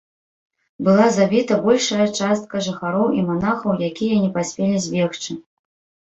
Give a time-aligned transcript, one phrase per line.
[0.85, 5.37] Была забіта большая частка жыхароў і манахаў, якія не паспелі збегчы.